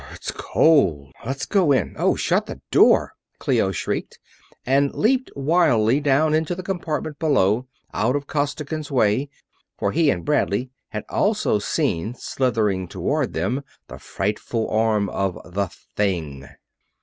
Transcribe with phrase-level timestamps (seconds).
[0.01, 1.13] "Br r r, it's cold!
[1.27, 2.15] Let's go in Oh!
[2.15, 4.17] Shut the door!" Clio shrieked,
[4.65, 9.29] and leaped wildly down into the compartment below, out of Costigan's way,
[9.77, 15.67] for he and Bradley had also seen slithering toward them the frightful arm of the
[15.95, 16.49] Thing.